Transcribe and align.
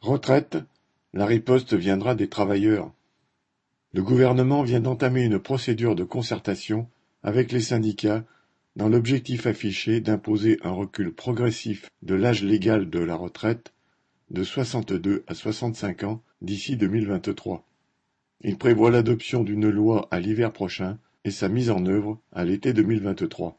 Retraite, 0.00 0.56
la 1.12 1.26
riposte 1.26 1.74
viendra 1.74 2.14
des 2.14 2.28
travailleurs. 2.28 2.90
Le 3.92 4.02
gouvernement 4.02 4.62
vient 4.62 4.80
d'entamer 4.80 5.24
une 5.24 5.38
procédure 5.38 5.94
de 5.94 6.04
concertation 6.04 6.88
avec 7.22 7.52
les 7.52 7.60
syndicats 7.60 8.24
dans 8.76 8.88
l'objectif 8.88 9.46
affiché 9.46 10.00
d'imposer 10.00 10.58
un 10.62 10.70
recul 10.70 11.12
progressif 11.12 11.90
de 12.00 12.14
l'âge 12.14 12.42
légal 12.42 12.88
de 12.88 12.98
la 12.98 13.14
retraite 13.14 13.74
de 14.30 14.42
62 14.42 15.22
à 15.26 15.34
65 15.34 16.04
ans 16.04 16.22
d'ici 16.40 16.78
2023. 16.78 17.66
Il 18.40 18.56
prévoit 18.56 18.90
l'adoption 18.90 19.44
d'une 19.44 19.68
loi 19.68 20.08
à 20.10 20.18
l'hiver 20.18 20.50
prochain 20.50 20.98
et 21.24 21.30
sa 21.30 21.50
mise 21.50 21.70
en 21.70 21.84
œuvre 21.84 22.18
à 22.32 22.44
l'été 22.46 22.72
2023. 22.72 23.58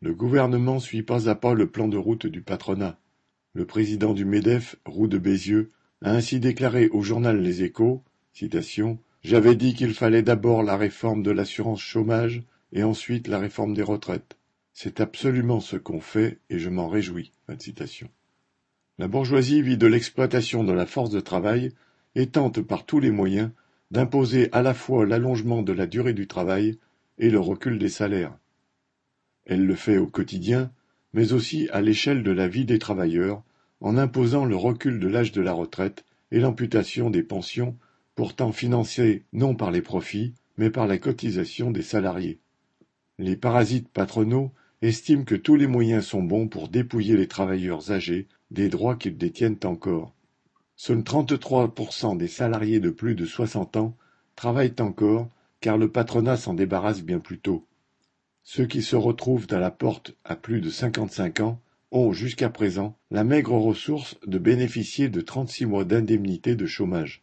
Le 0.00 0.12
gouvernement 0.12 0.80
suit 0.80 1.04
pas 1.04 1.28
à 1.28 1.36
pas 1.36 1.54
le 1.54 1.68
plan 1.68 1.86
de 1.86 1.98
route 1.98 2.26
du 2.26 2.42
patronat. 2.42 2.98
Le 3.54 3.66
président 3.66 4.14
du 4.14 4.24
MEDEF, 4.24 4.76
Roux 4.86 5.08
de 5.08 5.18
Bézieux, 5.18 5.72
a 6.00 6.12
ainsi 6.12 6.40
déclaré 6.40 6.88
au 6.88 7.02
journal 7.02 7.40
Les 7.40 7.62
Échos, 7.62 8.02
citation, 8.32 8.98
J'avais 9.22 9.54
dit 9.54 9.74
qu'il 9.74 9.94
fallait 9.94 10.22
d'abord 10.22 10.62
la 10.62 10.76
réforme 10.76 11.22
de 11.22 11.30
l'assurance 11.30 11.80
chômage 11.80 12.42
et 12.72 12.82
ensuite 12.82 13.28
la 13.28 13.38
réforme 13.38 13.74
des 13.74 13.82
retraites. 13.82 14.36
C'est 14.72 15.00
absolument 15.00 15.60
ce 15.60 15.76
qu'on 15.76 16.00
fait 16.00 16.38
et 16.48 16.58
je 16.58 16.70
m'en 16.70 16.88
réjouis. 16.88 17.32
La 18.98 19.08
bourgeoisie 19.08 19.62
vit 19.62 19.76
de 19.76 19.86
l'exploitation 19.86 20.64
de 20.64 20.72
la 20.72 20.86
force 20.86 21.10
de 21.10 21.20
travail 21.20 21.72
et 22.14 22.28
tente 22.28 22.62
par 22.62 22.86
tous 22.86 23.00
les 23.00 23.10
moyens 23.10 23.50
d'imposer 23.90 24.48
à 24.52 24.62
la 24.62 24.72
fois 24.72 25.04
l'allongement 25.04 25.62
de 25.62 25.72
la 25.72 25.86
durée 25.86 26.14
du 26.14 26.26
travail 26.26 26.78
et 27.18 27.28
le 27.28 27.38
recul 27.38 27.78
des 27.78 27.90
salaires. 27.90 28.36
Elle 29.44 29.66
le 29.66 29.74
fait 29.74 29.98
au 29.98 30.06
quotidien, 30.06 30.72
mais 31.12 31.32
aussi 31.32 31.68
à 31.72 31.80
l'échelle 31.80 32.22
de 32.22 32.30
la 32.30 32.48
vie 32.48 32.64
des 32.64 32.78
travailleurs, 32.78 33.42
en 33.80 33.96
imposant 33.96 34.44
le 34.44 34.56
recul 34.56 35.00
de 35.00 35.08
l'âge 35.08 35.32
de 35.32 35.42
la 35.42 35.52
retraite 35.52 36.04
et 36.30 36.40
l'amputation 36.40 37.10
des 37.10 37.22
pensions 37.22 37.76
pourtant 38.14 38.52
financées 38.52 39.24
non 39.32 39.54
par 39.54 39.70
les 39.70 39.82
profits, 39.82 40.34
mais 40.56 40.70
par 40.70 40.86
la 40.86 40.98
cotisation 40.98 41.70
des 41.70 41.82
salariés. 41.82 42.38
Les 43.18 43.36
parasites 43.36 43.88
patronaux 43.88 44.52
estiment 44.80 45.24
que 45.24 45.34
tous 45.34 45.56
les 45.56 45.66
moyens 45.66 46.04
sont 46.06 46.22
bons 46.22 46.48
pour 46.48 46.68
dépouiller 46.68 47.16
les 47.16 47.28
travailleurs 47.28 47.90
âgés 47.90 48.28
des 48.50 48.68
droits 48.68 48.96
qu'ils 48.96 49.16
détiennent 49.16 49.58
encore. 49.64 50.14
Seuls 50.76 51.02
33% 51.02 52.16
des 52.16 52.28
salariés 52.28 52.80
de 52.80 52.90
plus 52.90 53.14
de 53.14 53.24
60 53.24 53.76
ans 53.76 53.96
travaillent 54.34 54.74
encore 54.80 55.30
car 55.60 55.78
le 55.78 55.88
patronat 55.88 56.36
s'en 56.36 56.54
débarrasse 56.54 57.02
bien 57.02 57.20
plus 57.20 57.38
tôt. 57.38 57.64
Ceux 58.44 58.66
qui 58.66 58.82
se 58.82 58.96
retrouvent 58.96 59.46
à 59.50 59.58
la 59.58 59.70
porte 59.70 60.14
à 60.24 60.36
plus 60.36 60.60
de 60.60 60.70
55 60.70 61.40
ans 61.40 61.60
ont 61.90 62.12
jusqu'à 62.12 62.50
présent 62.50 62.96
la 63.10 63.24
maigre 63.24 63.54
ressource 63.54 64.18
de 64.26 64.38
bénéficier 64.38 65.08
de 65.08 65.20
36 65.20 65.66
mois 65.66 65.84
d'indemnité 65.84 66.56
de 66.56 66.66
chômage. 66.66 67.22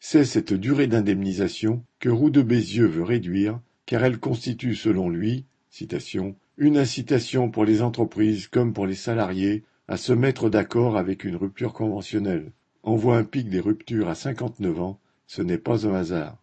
C'est 0.00 0.24
cette 0.24 0.54
durée 0.54 0.86
d'indemnisation 0.86 1.84
que 1.98 2.08
Roux 2.08 2.30
de 2.30 2.42
Bézieux 2.42 2.86
veut 2.86 3.02
réduire 3.02 3.60
car 3.86 4.04
elle 4.04 4.18
constitue 4.18 4.74
selon 4.74 5.08
lui 5.08 5.44
une 6.56 6.76
incitation 6.76 7.50
pour 7.50 7.64
les 7.64 7.82
entreprises 7.82 8.48
comme 8.48 8.72
pour 8.72 8.86
les 8.86 8.94
salariés 8.94 9.64
à 9.86 9.96
se 9.96 10.12
mettre 10.12 10.50
d'accord 10.50 10.96
avec 10.96 11.24
une 11.24 11.36
rupture 11.36 11.72
conventionnelle. 11.72 12.52
On 12.82 12.96
voit 12.96 13.16
un 13.16 13.24
pic 13.24 13.48
des 13.48 13.60
ruptures 13.60 14.08
à 14.08 14.14
59 14.14 14.80
ans, 14.80 15.00
ce 15.26 15.42
n'est 15.42 15.58
pas 15.58 15.86
un 15.86 15.94
hasard. 15.94 16.42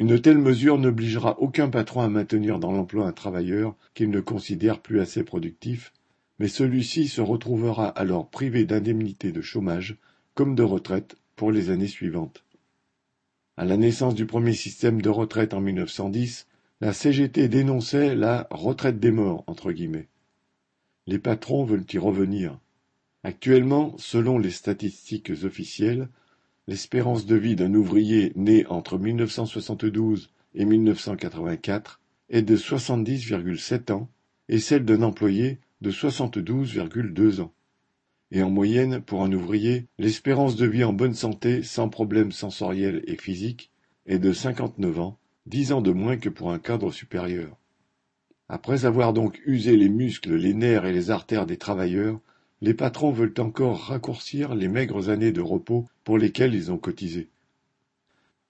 Une 0.00 0.20
telle 0.20 0.38
mesure 0.38 0.78
n'obligera 0.78 1.40
aucun 1.40 1.68
patron 1.68 2.02
à 2.02 2.08
maintenir 2.08 2.60
dans 2.60 2.70
l'emploi 2.70 3.08
un 3.08 3.12
travailleur 3.12 3.74
qu'il 3.94 4.10
ne 4.10 4.20
considère 4.20 4.78
plus 4.78 5.00
assez 5.00 5.24
productif, 5.24 5.92
mais 6.38 6.46
celui-ci 6.46 7.08
se 7.08 7.20
retrouvera 7.20 7.88
alors 7.88 8.30
privé 8.30 8.64
d'indemnité 8.64 9.32
de 9.32 9.40
chômage 9.40 9.96
comme 10.34 10.54
de 10.54 10.62
retraite 10.62 11.16
pour 11.34 11.50
les 11.50 11.70
années 11.70 11.88
suivantes. 11.88 12.44
À 13.56 13.64
la 13.64 13.76
naissance 13.76 14.14
du 14.14 14.24
premier 14.24 14.52
système 14.52 15.02
de 15.02 15.08
retraite 15.08 15.52
en 15.52 15.60
1910, 15.60 16.46
la 16.80 16.92
CGT 16.92 17.48
dénonçait 17.48 18.14
la 18.14 18.46
retraite 18.52 19.00
des 19.00 19.10
morts 19.10 19.42
entre 19.48 19.72
guillemets. 19.72 20.06
Les 21.08 21.18
patrons 21.18 21.64
veulent 21.64 21.86
y 21.92 21.98
revenir. 21.98 22.56
Actuellement, 23.24 23.96
selon 23.98 24.38
les 24.38 24.52
statistiques 24.52 25.32
officielles, 25.42 26.08
l'espérance 26.68 27.24
de 27.24 27.34
vie 27.34 27.56
d'un 27.56 27.72
ouvrier 27.72 28.30
né 28.36 28.66
entre 28.66 28.98
1972 28.98 30.30
et 30.54 30.66
1984 30.66 31.98
est 32.28 32.42
de 32.42 32.58
70,7 32.58 33.90
ans 33.90 34.10
et 34.50 34.58
celle 34.58 34.84
d'un 34.84 35.00
employé 35.00 35.60
de 35.80 35.90
72,2 35.90 37.40
ans. 37.40 37.54
Et 38.32 38.42
en 38.42 38.50
moyenne, 38.50 39.00
pour 39.00 39.22
un 39.22 39.32
ouvrier, 39.32 39.86
l'espérance 39.98 40.56
de 40.56 40.66
vie 40.66 40.84
en 40.84 40.92
bonne 40.92 41.14
santé, 41.14 41.62
sans 41.62 41.88
problèmes 41.88 42.32
sensoriels 42.32 43.02
et 43.06 43.16
physiques, 43.16 43.70
est 44.04 44.18
de 44.18 44.34
59 44.34 45.00
ans, 45.00 45.18
10 45.46 45.72
ans 45.72 45.80
de 45.80 45.92
moins 45.92 46.18
que 46.18 46.28
pour 46.28 46.52
un 46.52 46.58
cadre 46.58 46.92
supérieur. 46.92 47.56
Après 48.50 48.84
avoir 48.84 49.14
donc 49.14 49.40
usé 49.46 49.74
les 49.74 49.88
muscles, 49.88 50.34
les 50.34 50.52
nerfs 50.52 50.84
et 50.84 50.92
les 50.92 51.10
artères 51.10 51.46
des 51.46 51.56
travailleurs, 51.56 52.20
les 52.60 52.74
patrons 52.74 53.12
veulent 53.12 53.34
encore 53.38 53.84
raccourcir 53.84 54.54
les 54.54 54.68
maigres 54.68 55.10
années 55.10 55.32
de 55.32 55.40
repos 55.40 55.86
pour 56.04 56.18
lesquelles 56.18 56.54
ils 56.54 56.72
ont 56.72 56.78
cotisé. 56.78 57.28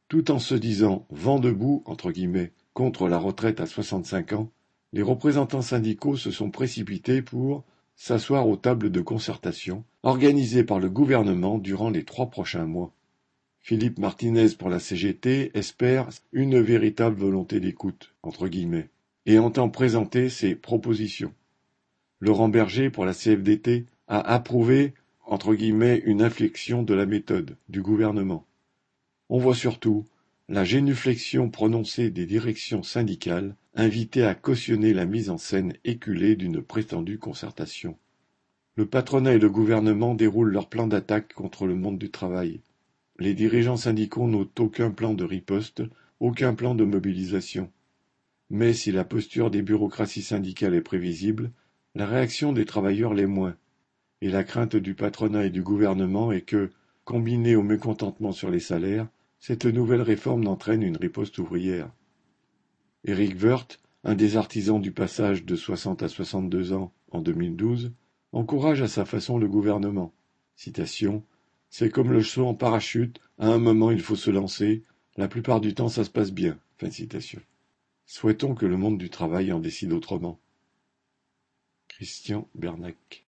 Tout 0.09 0.31
en 0.31 0.39
se 0.39 0.55
disant 0.55 1.07
vent 1.11 1.39
debout 1.39 1.85
contre 2.73 3.09
la 3.09 3.19
retraite 3.19 3.61
à 3.61 3.67
65 3.67 4.33
ans, 4.33 4.51
les 4.95 5.03
représentants 5.03 5.63
syndicaux 5.63 6.17
se 6.17 6.31
sont 6.31 6.51
précipités 6.51 7.21
pour 7.21 7.65
s'asseoir 7.95 8.49
aux 8.49 8.57
tables 8.57 8.91
de 8.91 9.01
concertation 9.01 9.85
organisées 10.03 10.65
par 10.65 10.79
le 10.79 10.89
gouvernement 10.89 11.59
durant 11.59 11.91
les 11.91 12.05
trois 12.05 12.31
prochains 12.31 12.65
mois. 12.65 12.95
Philippe 13.61 13.99
Martinez 13.99 14.51
pour 14.59 14.71
la 14.71 14.79
CGT 14.79 15.51
espère 15.53 16.09
une 16.33 16.59
véritable 16.59 17.17
volonté 17.17 17.61
d'écoute 17.61 18.15
entre 18.23 18.49
guillemets 18.49 18.89
et 19.27 19.39
entend 19.39 19.69
présenter 19.69 20.31
ses 20.31 20.55
propositions. 20.55 21.35
Laurent 22.21 22.49
Berger 22.49 22.89
pour 22.89 23.05
la 23.05 23.13
CFDT 23.13 23.85
a 24.09 24.21
approuvé 24.21 24.95
entre 25.27 25.55
guillemets 25.55 26.03
une 26.07 26.23
inflexion 26.23 26.83
de 26.83 26.95
la 26.95 27.05
méthode 27.05 27.57
du 27.69 27.83
gouvernement. 27.83 28.47
On 29.29 29.39
voit 29.39 29.55
surtout 29.55 30.07
la 30.49 30.65
génuflexion 30.65 31.51
prononcée 31.51 32.11
des 32.11 32.25
directions 32.25 32.83
syndicales 32.83 33.55
invitées 33.75 34.25
à 34.25 34.35
cautionner 34.35 34.95
la 34.95 35.05
mise 35.05 35.29
en 35.29 35.37
scène 35.37 35.75
éculée 35.85 36.37
d'une 36.37 36.63
prétendue 36.63 37.19
concertation. 37.19 37.99
Le 38.77 38.87
patronat 38.87 39.35
et 39.35 39.39
le 39.39 39.51
gouvernement 39.51 40.15
déroulent 40.15 40.53
leur 40.53 40.71
plan 40.71 40.87
d'attaque 40.87 41.35
contre 41.35 41.67
le 41.67 41.75
monde 41.75 41.99
du 41.99 42.11
travail. 42.11 42.61
Les 43.19 43.35
dirigeants 43.35 43.77
syndicaux 43.77 44.27
n'ont 44.27 44.49
aucun 44.59 44.91
plan 44.91 45.13
de 45.13 45.25
riposte, 45.25 45.83
aucun 46.21 46.55
plan 46.55 46.75
de 46.75 46.85
mobilisation. 46.85 47.71
Mais 48.49 48.73
si 48.73 48.91
la 48.91 49.05
posture 49.05 49.51
des 49.51 49.61
bureaucraties 49.61 50.23
syndicales 50.23 50.75
est 50.75 50.81
prévisible, 50.81 51.51
la 51.95 52.07
réaction 52.07 52.53
des 52.55 52.65
travailleurs 52.65 53.13
l'est 53.13 53.27
moins 53.27 53.57
et 54.21 54.31
la 54.31 54.45
crainte 54.45 54.77
du 54.77 54.95
patronat 54.95 55.47
et 55.47 55.51
du 55.51 55.63
gouvernement 55.63 56.33
est 56.33 56.43
que, 56.43 56.71
combinée 57.05 57.57
au 57.57 57.63
mécontentement 57.63 58.33
sur 58.33 58.51
les 58.51 58.61
salaires, 58.61 59.09
cette 59.41 59.67
nouvelle 59.67 60.03
réforme 60.03 60.45
n'entraîne 60.45 60.83
une 60.83 60.97
riposte 60.97 61.39
ouvrière. 61.39 61.91
Éric 63.05 63.41
Woerth, 63.43 63.81
un 64.05 64.15
des 64.15 64.37
artisans 64.37 64.81
du 64.81 64.93
passage 64.93 65.45
de 65.45 65.57
60 65.57 66.03
à 66.03 66.09
62 66.09 66.73
ans 66.73 66.93
en 67.11 67.21
2012, 67.21 67.93
encourage 68.33 68.83
à 68.83 68.89
sa 68.89 69.05
façon 69.05 69.39
le 69.39 69.49
gouvernement. 69.49 70.13
C'est 70.55 71.91
comme 71.91 72.13
le 72.13 72.23
saut 72.23 72.47
en 72.47 72.55
parachute, 72.55 73.21
à 73.39 73.49
un 73.49 73.59
moment 73.59 73.91
il 73.91 74.01
faut 74.01 74.17
se 74.17 74.31
lancer, 74.31 74.83
la 75.17 75.29
plupart 75.29 75.61
du 75.61 75.75
temps 75.75 75.89
ça 75.89 76.05
se 76.05 76.11
passe 76.11 76.33
bien. 76.33 76.59
Fin. 76.79 76.89
Souhaitons 78.07 78.55
que 78.55 78.67
le 78.67 78.77
monde 78.77 78.99
du 78.99 79.11
travail 79.11 79.53
en 79.53 79.61
décide 79.61 79.93
autrement. 79.93 80.39
Christian 81.89 82.49
Bernac 82.55 82.97